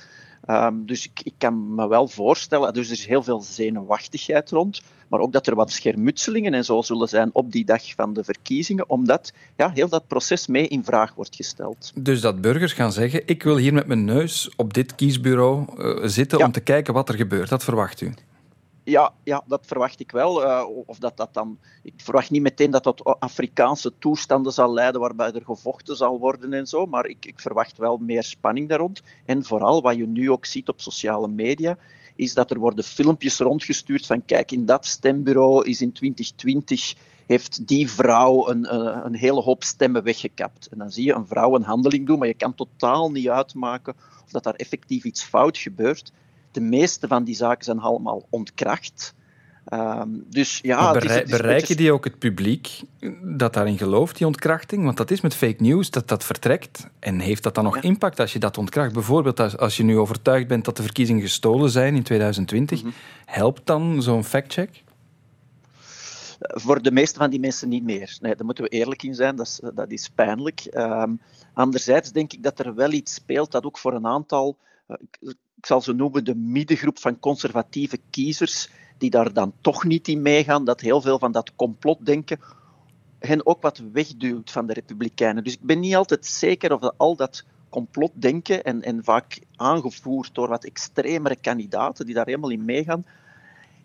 [0.46, 4.82] Um, dus ik, ik, kan me wel voorstellen, dus er is heel veel zenuwachtigheid rond,
[5.08, 8.24] maar ook dat er wat schermutselingen en zo zullen zijn op die dag van de
[8.24, 11.92] verkiezingen, omdat ja, heel dat proces mee in vraag wordt gesteld.
[11.94, 16.06] Dus dat burgers gaan zeggen, ik wil hier met mijn neus op dit kiesbureau uh,
[16.08, 16.44] zitten ja.
[16.44, 17.48] om te kijken wat er gebeurt.
[17.48, 18.12] Dat verwacht u?
[18.88, 20.44] Ja, ja, dat verwacht ik wel.
[20.44, 25.00] Uh, of dat dat dan, ik verwacht niet meteen dat dat Afrikaanse toestanden zal leiden
[25.00, 28.78] waarbij er gevochten zal worden en zo, maar ik, ik verwacht wel meer spanning daar
[28.78, 29.02] rond.
[29.24, 31.76] En vooral wat je nu ook ziet op sociale media,
[32.18, 36.94] is dat er worden filmpjes rondgestuurd van kijk, in dat stembureau is in 2020
[37.26, 40.66] heeft die vrouw een, een, een hele hoop stemmen weggekapt.
[40.66, 43.94] En dan zie je een vrouw een handeling doen, maar je kan totaal niet uitmaken
[44.24, 46.12] of dat daar effectief iets fout gebeurt.
[46.50, 49.14] De meeste van die zaken zijn allemaal ontkracht.
[49.72, 52.80] Um, dus ja, bereik, het is, het is bereiken die ook het publiek
[53.22, 54.84] dat daarin gelooft, die ontkrachting?
[54.84, 56.86] Want dat is met fake news, dat dat vertrekt.
[56.98, 57.82] En heeft dat dan nog ja.
[57.82, 58.92] impact als je dat ontkracht?
[58.92, 62.94] Bijvoorbeeld als, als je nu overtuigd bent dat de verkiezingen gestolen zijn in 2020, mm-hmm.
[63.24, 64.82] helpt dan zo'n factcheck?
[66.38, 68.16] Voor de meeste van die mensen niet meer.
[68.20, 70.66] Nee, daar moeten we eerlijk in zijn, dat is, dat is pijnlijk.
[70.70, 71.20] Um,
[71.52, 75.34] anderzijds denk ik dat er wel iets speelt dat ook voor een aantal, uh, ik,
[75.56, 80.22] ik zal ze noemen, de middengroep van conservatieve kiezers, die daar dan toch niet in
[80.22, 82.38] meegaan, dat heel veel van dat complotdenken
[83.18, 85.44] hen ook wat wegduwt van de Republikeinen.
[85.44, 90.48] Dus ik ben niet altijd zeker of al dat complotdenken, en, en vaak aangevoerd door
[90.48, 93.04] wat extremere kandidaten die daar helemaal in meegaan,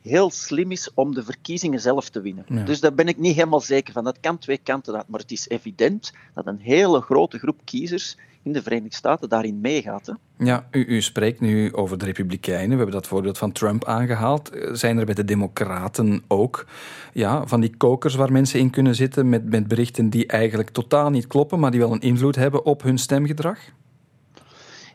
[0.03, 2.45] heel slim is om de verkiezingen zelf te winnen.
[2.47, 2.63] Ja.
[2.63, 4.03] Dus daar ben ik niet helemaal zeker van.
[4.03, 5.07] Dat kan twee kanten uit.
[5.07, 9.61] Maar het is evident dat een hele grote groep kiezers in de Verenigde Staten daarin
[9.61, 10.05] meegaat.
[10.05, 10.13] Hè?
[10.45, 12.69] Ja, u, u, spreekt nu over de Republikeinen.
[12.69, 14.49] We hebben dat voorbeeld van Trump aangehaald.
[14.71, 16.65] Zijn er bij de Democraten ook
[17.13, 21.09] ja, van die kokers waar mensen in kunnen zitten met, met berichten die eigenlijk totaal
[21.09, 23.59] niet kloppen, maar die wel een invloed hebben op hun stemgedrag?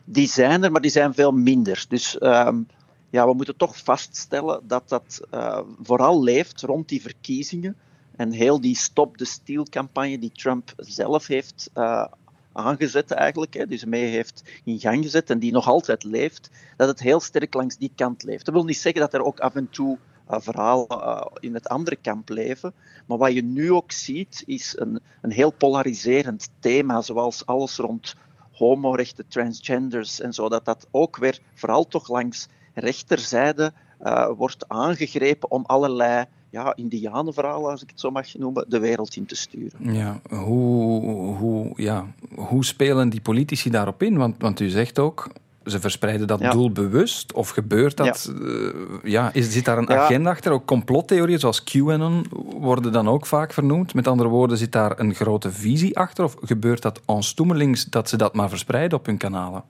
[0.05, 1.85] Die zijn er, maar die zijn veel minder.
[1.89, 2.67] Dus um,
[3.09, 7.75] ja, we moeten toch vaststellen dat dat uh, vooral leeft rond die verkiezingen.
[8.15, 12.05] En heel die Stop the Steal-campagne die Trump zelf heeft uh,
[12.51, 16.87] aangezet eigenlijk, hè, dus mee heeft in gang gezet en die nog altijd leeft, dat
[16.87, 18.45] het heel sterk langs die kant leeft.
[18.45, 19.97] Dat wil niet zeggen dat er ook af en toe
[20.29, 22.73] uh, verhalen in het andere kamp leven,
[23.05, 28.15] maar wat je nu ook ziet is een, een heel polariserend thema, zoals alles rond
[28.51, 32.47] homorechten, transgenders en zo, dat dat ook weer vooral toch langs
[32.79, 38.79] rechterzijde uh, wordt aangegrepen om allerlei ja, indianenverhalen, als ik het zo mag noemen, de
[38.79, 39.93] wereld in te sturen.
[39.93, 41.01] Ja, hoe,
[41.35, 44.17] hoe, ja, hoe spelen die politici daarop in?
[44.17, 45.29] Want, want u zegt ook,
[45.65, 47.33] ze verspreiden dat doelbewust?
[47.33, 48.31] Of gebeurt dat?
[48.33, 48.41] Ja.
[48.41, 50.51] Uh, ja is, zit daar een agenda achter?
[50.51, 52.25] Ook complottheorieën zoals QAnon
[52.59, 53.93] worden dan ook vaak vernoemd.
[53.93, 56.23] Met andere woorden, zit daar een grote visie achter?
[56.23, 59.63] Of gebeurt dat onstoemelings dat ze dat maar verspreiden op hun kanalen?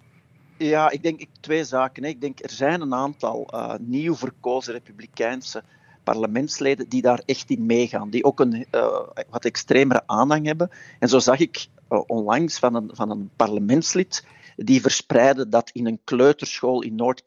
[0.62, 2.04] Ja, ik denk twee zaken.
[2.04, 5.64] Ik denk er zijn een aantal uh, nieuw verkozen republikeinse
[6.04, 10.70] parlementsleden die daar echt in meegaan, die ook een uh, wat extremere aanhang hebben.
[11.00, 15.86] En zo zag ik uh, onlangs van een, van een parlementslid die verspreidde dat in
[15.86, 17.24] een kleuterschool in North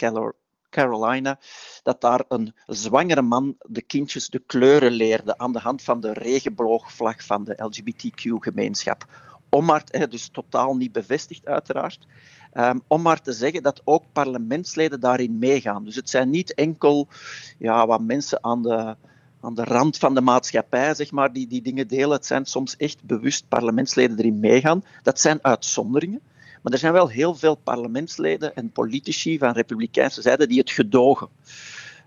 [0.70, 1.38] Carolina,
[1.82, 6.12] dat daar een zwangere man de kindjes de kleuren leerde aan de hand van de
[6.12, 9.04] regenboogvlag van de LGBTQ-gemeenschap.
[9.50, 9.70] Om
[10.08, 12.06] dus totaal niet bevestigd uiteraard,
[12.54, 15.84] Um, om maar te zeggen dat ook parlementsleden daarin meegaan.
[15.84, 17.08] Dus het zijn niet enkel
[17.58, 18.96] ja, wat mensen aan de,
[19.40, 22.10] aan de rand van de maatschappij zeg maar, die die dingen delen.
[22.10, 24.84] Het zijn soms echt bewust parlementsleden erin meegaan.
[25.02, 26.20] Dat zijn uitzonderingen.
[26.62, 31.28] Maar er zijn wel heel veel parlementsleden en politici van republikeinse zijde die het gedogen.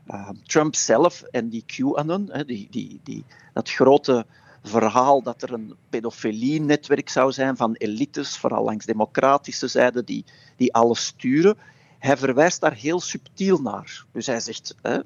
[0.08, 4.25] Uh, Trump zelf en die QAnon, die, die, die, dat grote
[4.67, 10.25] verhaal dat er een pedofilie-netwerk zou zijn van elites, vooral langs democratische zijde, die,
[10.56, 11.58] die alles sturen.
[11.99, 14.06] Hij verwijst daar heel subtiel naar.
[14.12, 14.99] Dus hij zegt, hè,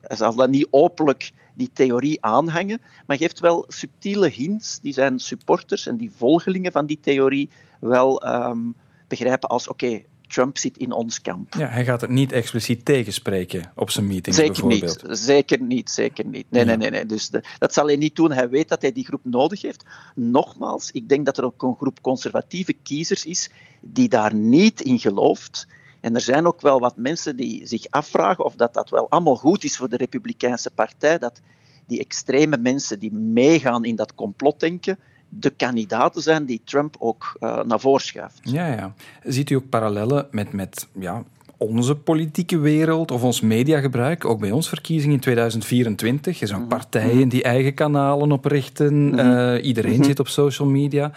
[0.00, 5.18] hij zal dat niet openlijk die theorie aanhangen, maar geeft wel subtiele hints die zijn
[5.18, 7.50] supporters en die volgelingen van die theorie
[7.80, 8.74] wel um,
[9.08, 11.54] begrijpen als oké, Trump zit in ons kamp.
[11.54, 14.66] Ja, hij gaat het niet expliciet tegenspreken op zijn meetings zeker.
[14.66, 16.46] Niet, zeker niet, zeker niet.
[16.48, 17.06] Nee, nee, nee, nee.
[17.06, 18.32] Dus de, dat zal hij niet doen.
[18.32, 19.84] Hij weet dat hij die groep nodig heeft.
[20.14, 24.98] Nogmaals, ik denk dat er ook een groep conservatieve kiezers is die daar niet in
[24.98, 25.66] gelooft.
[26.00, 29.36] En er zijn ook wel wat mensen die zich afvragen of dat, dat wel allemaal
[29.36, 31.18] goed is voor de Republikeinse Partij.
[31.18, 31.40] Dat
[31.86, 34.98] die extreme mensen die meegaan in dat complotdenken,
[35.38, 38.40] de kandidaten zijn die Trump ook uh, naar voren schuift.
[38.42, 38.94] Ja, ja.
[39.22, 41.22] Ziet u ook parallellen met, met ja,
[41.56, 46.40] onze politieke wereld of ons mediagebruik, ook bij ons verkiezingen in 2024.
[46.40, 46.68] Er zijn mhm.
[46.68, 47.28] partijen mhm.
[47.28, 49.18] die eigen kanalen oprichten.
[49.18, 51.12] Uh, iedereen zit op social media.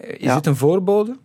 [0.00, 0.34] Is ja.
[0.34, 1.16] dit een voorbode?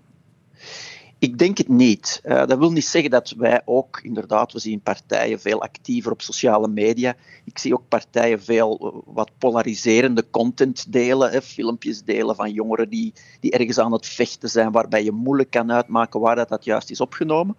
[1.19, 2.21] Ik denk het niet.
[2.23, 6.21] Uh, dat wil niet zeggen dat wij ook, inderdaad, we zien partijen veel actiever op
[6.21, 7.15] sociale media.
[7.43, 12.89] Ik zie ook partijen veel uh, wat polariserende content delen, hè, filmpjes delen van jongeren
[12.89, 16.63] die, die ergens aan het vechten zijn, waarbij je moeilijk kan uitmaken waar dat, dat
[16.63, 17.58] juist is opgenomen.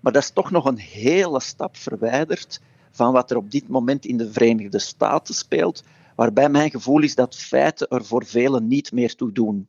[0.00, 4.04] Maar dat is toch nog een hele stap verwijderd van wat er op dit moment
[4.04, 8.92] in de Verenigde Staten speelt, waarbij mijn gevoel is dat feiten er voor velen niet
[8.92, 9.68] meer toe doen.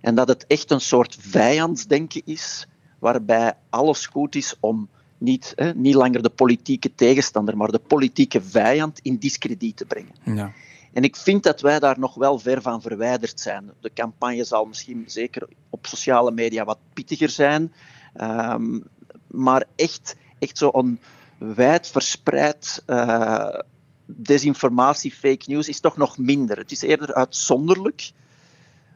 [0.00, 2.66] En dat het echt een soort vijandsdenken is,
[2.98, 8.42] waarbij alles goed is om niet, hè, niet langer de politieke tegenstander, maar de politieke
[8.42, 10.14] vijand in discrediet te brengen.
[10.24, 10.52] Ja.
[10.92, 13.70] En ik vind dat wij daar nog wel ver van verwijderd zijn.
[13.80, 17.72] De campagne zal misschien zeker op sociale media wat pittiger zijn,
[18.20, 18.84] um,
[19.26, 21.00] maar echt, echt zo'n
[21.38, 23.58] wijd verspreid uh,
[24.06, 26.58] desinformatie, fake news is toch nog minder.
[26.58, 28.12] Het is eerder uitzonderlijk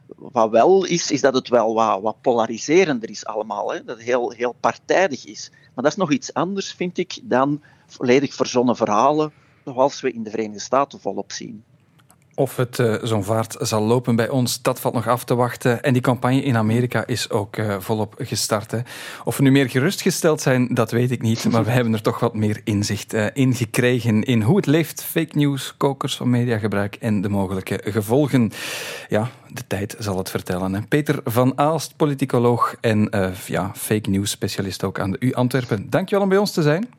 [0.07, 3.73] wat wel is, is dat het wel wat, polariserender is allemaal.
[3.73, 3.83] Hè?
[3.83, 5.49] Dat het heel, heel partijdig is.
[5.51, 9.33] Maar dat is nog iets anders, vind ik, dan volledig verzonnen verhalen,
[9.65, 11.63] zoals we in de Verenigde Staten volop zien.
[12.35, 15.83] Of het uh, zo'n vaart zal lopen bij ons, dat valt nog af te wachten.
[15.83, 18.71] En die campagne in Amerika is ook uh, volop gestart.
[18.71, 18.79] Hè.
[19.23, 21.49] Of we nu meer gerustgesteld zijn, dat weet ik niet.
[21.51, 25.03] Maar we hebben er toch wat meer inzicht uh, in gekregen in hoe het leeft.
[25.03, 28.51] Fake news, kokers van mediagebruik en de mogelijke gevolgen.
[29.09, 30.73] Ja, de tijd zal het vertellen.
[30.73, 30.81] Hè.
[30.81, 33.09] Peter van Aalst, politicoloog en
[33.45, 35.89] ja, fake news specialist ook aan de U Antwerpen.
[35.89, 36.89] Dankjewel om bij ons te zijn.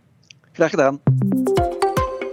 [0.52, 1.00] Graag gedaan.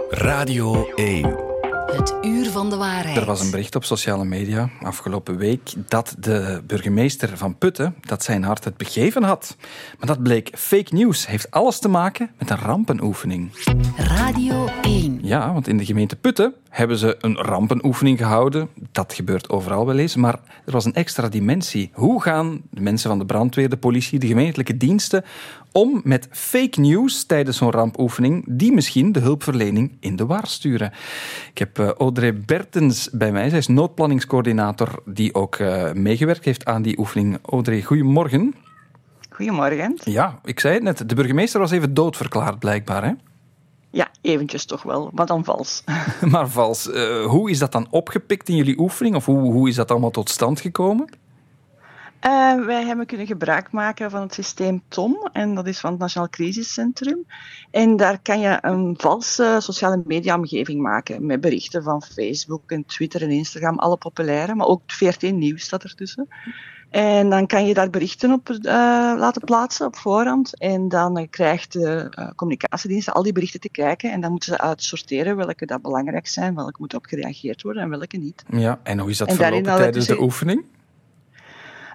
[0.10, 1.52] Radio 1
[1.96, 3.18] het uur van de waarheid.
[3.18, 8.24] Er was een bericht op sociale media afgelopen week dat de burgemeester van Putten dat
[8.24, 9.56] zijn hart het begeven had.
[10.00, 11.28] Maar dat bleek fake news.
[11.28, 13.52] Heeft alles te maken met een rampenoefening.
[13.98, 15.13] Radio 1.
[15.34, 18.70] Ja, want in de gemeente Putten hebben ze een rampenoefening gehouden.
[18.92, 20.16] Dat gebeurt overal wel eens.
[20.16, 21.90] Maar er was een extra dimensie.
[21.94, 25.24] Hoe gaan de mensen van de brandweer, de politie, de gemeentelijke diensten
[25.72, 30.92] om met fake news tijdens zo'n rampoefening, die misschien de hulpverlening in de war sturen.
[31.50, 33.50] Ik heb uh, Audrey Bertens bij mij.
[33.50, 37.38] Zij is noodplanningscoördinator die ook uh, meegewerkt heeft aan die oefening.
[37.42, 38.56] Audrey, goedemorgen.
[39.30, 39.98] Goedemorgen.
[40.04, 41.10] Ja, ik zei het net.
[41.10, 43.04] De burgemeester was even doodverklaard, blijkbaar.
[43.04, 43.12] Hè?
[43.94, 45.84] Ja, eventjes toch wel, maar dan vals.
[46.32, 46.88] maar vals.
[46.88, 49.16] Uh, hoe is dat dan opgepikt in jullie oefening?
[49.16, 51.10] Of hoe, hoe is dat allemaal tot stand gekomen?
[52.26, 56.00] Uh, wij hebben kunnen gebruik maken van het systeem TOM, en dat is van het
[56.00, 57.26] Nationaal Crisiscentrum.
[57.72, 63.22] En daar kan je een valse sociale media-omgeving maken met berichten van Facebook en Twitter
[63.22, 66.28] en Instagram, alle populaire, maar ook VRT Nieuws staat ertussen.
[66.94, 68.60] En dan kan je daar berichten op uh,
[69.18, 70.60] laten plaatsen op voorhand.
[70.60, 74.12] En dan uh, krijgt de uh, communicatiediensten al die berichten te kijken.
[74.12, 77.90] En dan moeten ze uitsorteren welke dat belangrijk zijn, welke moet op gereageerd worden en
[77.90, 78.44] welke niet.
[78.50, 80.66] Ja, en hoe is dat en verlopen tijdens de oefening?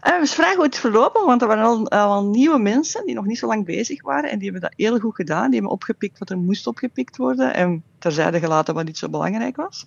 [0.03, 3.39] We vragen hoe het verlopen, want er waren al, al, nieuwe mensen die nog niet
[3.39, 4.31] zo lang bezig waren.
[4.31, 5.45] En die hebben dat heel goed gedaan.
[5.45, 7.55] Die hebben opgepikt wat er moest opgepikt worden.
[7.55, 9.87] En terzijde gelaten wat niet zo belangrijk was.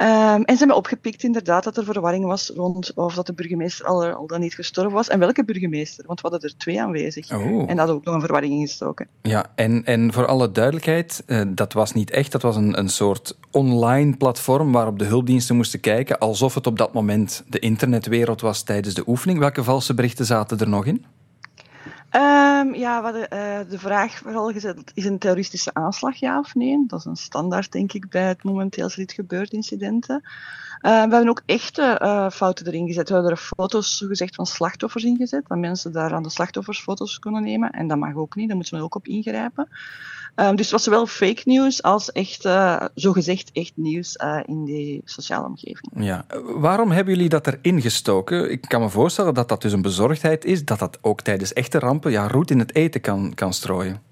[0.00, 0.06] Um,
[0.44, 4.04] en ze hebben opgepikt inderdaad dat er verwarring was rond of dat de burgemeester al,
[4.04, 5.08] al dan niet gestorven was.
[5.08, 6.06] En welke burgemeester?
[6.06, 7.32] Want we hadden er twee aanwezig.
[7.32, 7.70] Oh.
[7.70, 9.08] En dat had ook nog een verwarring ingestoken.
[9.22, 12.32] Ja, en, en voor alle duidelijkheid, uh, dat was niet echt.
[12.32, 16.78] Dat was een, een soort online platform waarop de hulpdiensten moesten kijken alsof het op
[16.78, 19.38] dat moment de internetwereld was tijdens de oefening.
[19.38, 21.04] Welke valse berichten zaten er nog in?
[22.16, 26.54] Um, ja, we hadden uh, de vraag vooral gezet, is een terroristische aanslag ja of
[26.54, 26.84] nee?
[26.86, 30.20] Dat is een standaard, denk ik, bij het momenteel zoiets gebeurt incidenten.
[30.24, 30.30] Uh,
[30.80, 33.08] we hebben ook echte uh, fouten erin gezet.
[33.08, 37.18] We hebben er foto's gezegd van slachtoffers ingezet, dat mensen daar aan de slachtoffers foto's
[37.18, 37.70] kunnen nemen.
[37.70, 39.68] En dat mag ook niet, daar moeten we ook op ingrijpen.
[40.36, 44.64] Um, dus het was zowel fake news als echt, uh, zogezegd echt nieuws uh, in
[44.64, 45.92] die sociale omgeving.
[45.94, 46.26] Ja.
[46.44, 48.50] Waarom hebben jullie dat erin gestoken?
[48.50, 51.78] Ik kan me voorstellen dat dat dus een bezorgdheid is, dat dat ook tijdens echte
[51.78, 54.02] rampen ja, roet in het eten kan, kan strooien.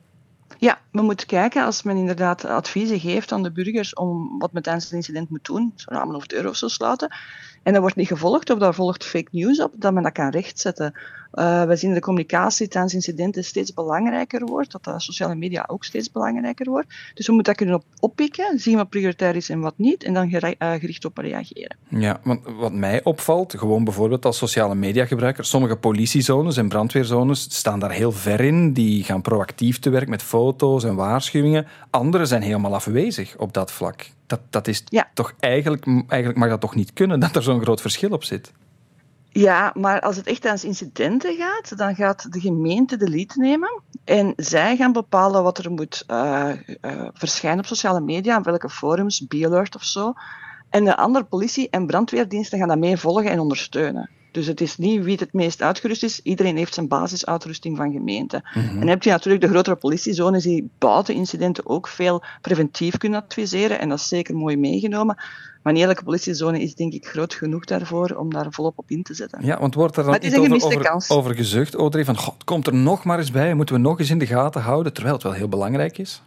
[0.58, 4.62] Ja, we moeten kijken als men inderdaad adviezen geeft aan de burgers om wat men
[4.62, 7.14] tijdens een incident moet doen, zo'n ramen of deur of zo sluiten,
[7.62, 10.30] en dat wordt niet gevolgd of daar volgt fake news op, dat men dat kan
[10.30, 10.94] rechtzetten.
[11.34, 15.64] Uh, we zien dat de communicatie tijdens incidenten steeds belangrijker wordt, dat de sociale media
[15.66, 16.88] ook steeds belangrijker wordt.
[17.14, 20.14] Dus we moeten dat kunnen op oppikken, zien wat prioritair is en wat niet, en
[20.14, 21.76] dan gericht op reageren.
[21.88, 27.42] Ja, want wat mij opvalt, gewoon bijvoorbeeld als sociale media gebruiker, sommige politiezones en brandweerzones
[27.42, 31.66] staan daar heel ver in, die gaan proactief te werk met foto's en waarschuwingen.
[31.90, 34.10] Andere zijn helemaal afwezig op dat vlak.
[34.26, 35.10] Dat, dat is ja.
[35.14, 38.52] toch eigenlijk, eigenlijk mag dat toch niet kunnen, dat er zo'n groot verschil op zit?
[39.32, 43.82] Ja, maar als het echt tijdens incidenten gaat, dan gaat de gemeente de lead nemen
[44.04, 48.70] en zij gaan bepalen wat er moet uh, uh, verschijnen op sociale media, op welke
[48.70, 50.12] forums, B-alert of zo.
[50.70, 54.10] En de andere politie- en brandweerdiensten gaan dat mee volgen en ondersteunen.
[54.32, 56.20] Dus het is niet wie het meest uitgerust is.
[56.22, 58.40] Iedereen heeft zijn basisuitrusting van gemeente.
[58.42, 58.70] Mm -hmm.
[58.70, 63.22] En dan heb je natuurlijk de grotere politiezones die buiten incidenten ook veel preventief kunnen
[63.22, 63.80] adviseren.
[63.80, 65.16] En dat is zeker mooi meegenomen.
[65.62, 69.02] Maar niet elke politiezone is denk ik groot genoeg daarvoor om daar volop op in
[69.02, 69.44] te zetten.
[69.44, 73.04] Ja, want wordt er dan over, over, over gezucht, Audrey, van god, komt er nog
[73.04, 75.48] maar eens bij, moeten we nog eens in de gaten houden, terwijl het wel heel
[75.48, 76.22] belangrijk is?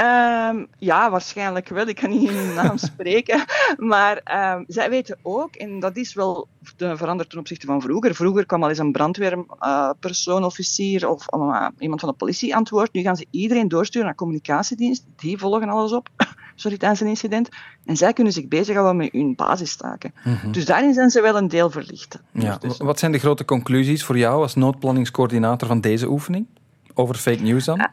[0.00, 1.86] Um, ja, waarschijnlijk wel.
[1.86, 3.44] Ik kan niet in hun naam spreken.
[3.76, 4.20] Maar
[4.56, 8.14] um, zij weten ook, en dat is wel veranderd ten opzichte van vroeger.
[8.14, 12.60] Vroeger kwam al eens een brandweerpersoon, uh, officier of uh, iemand van de politie aan
[12.60, 12.92] het woord.
[12.92, 15.04] Nu gaan ze iedereen doorsturen naar communicatiedienst.
[15.16, 16.08] Die volgen alles op.
[16.54, 17.48] Sorry, tijdens een incident.
[17.84, 20.14] En zij kunnen zich bezighouden met hun basistaken.
[20.24, 20.52] Mm -hmm.
[20.52, 22.18] Dus daarin zijn ze wel een deel verlicht.
[22.32, 22.58] Ja.
[22.78, 26.46] Wat zijn de grote conclusies voor jou als noodplanningscoördinator van deze oefening?
[26.94, 27.78] Over fake news dan?
[27.78, 27.86] Uh,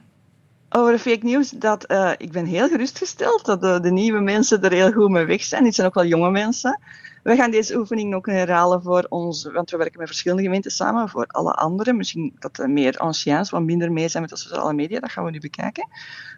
[0.69, 4.71] over fake news, dat uh, ik ben heel gerustgesteld dat de, de, nieuwe mensen er
[4.71, 5.63] heel goed mee weg zijn.
[5.63, 6.80] Dit zijn ook wel jonge mensen.
[7.26, 11.10] We gaan deze oefening ook herhalen voor ons, want we werken met verschillende gemeenten samen,
[11.10, 11.98] voor alle anderen.
[11.98, 15.26] Misschien dat er meer anciens, wat minder mee zijn met de sociale media, dat gaan
[15.26, 15.88] we nu bekijken.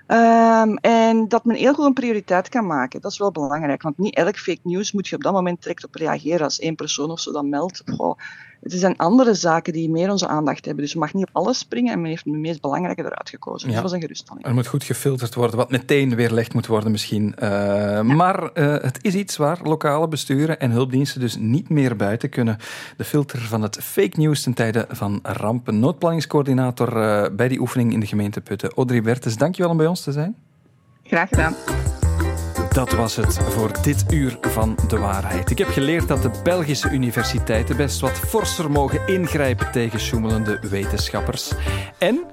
[0.08, 3.82] Um, en dat men heel goed een prioriteit kan maken, dat is wel belangrijk.
[3.82, 6.76] Want niet elk fake news moet je op dat moment direct op reageren als één
[6.76, 7.84] persoon of zo dat meldt.
[7.86, 8.18] Goh,
[8.62, 10.84] het zijn andere zaken die meer onze aandacht hebben.
[10.84, 13.68] Dus je mag niet op alles springen en men heeft het meest belangrijke eruit gekozen.
[13.68, 13.74] Ja.
[13.74, 14.46] dat was een geruststelling.
[14.46, 17.36] Er moet goed gefilterd worden, wat meteen weerlegd moet worden misschien.
[17.40, 18.04] Uh, ja.
[18.04, 22.58] Maar uh, het is iets waar lokale besturen en hulpdiensten dus niet meer buiten kunnen.
[22.98, 25.80] De filter van het fake news ten tijde van rampen.
[25.80, 28.72] Noodplanningscoördinator uh, bij die oefening in de gemeente Putten.
[28.76, 30.36] Audrey Bertes, dankjewel om bij ons te zijn.
[31.04, 31.56] Graag gedaan.
[32.78, 35.50] Dat was het voor dit uur van de waarheid.
[35.50, 41.52] Ik heb geleerd dat de Belgische universiteiten best wat forser mogen ingrijpen tegen sjoemelende wetenschappers.
[41.98, 42.24] En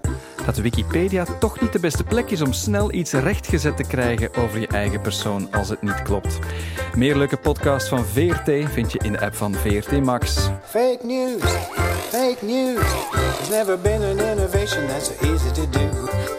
[0.47, 4.61] dat Wikipedia toch niet de beste plek is om snel iets rechtgezet te krijgen over
[4.61, 6.39] je eigen persoon als het niet klopt.
[6.95, 10.51] Meer leuke podcasts van VRT vind je in de app van VRT Max.
[10.65, 11.43] Fake news,
[12.09, 12.85] fake news.
[13.37, 15.89] There's never been an innovation that's so easy to do.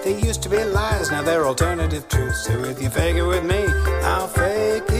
[0.04, 2.44] They used to be lies, now they're alternative truths.
[2.44, 3.66] So if you fake it with me,
[4.08, 4.95] I'll fake it.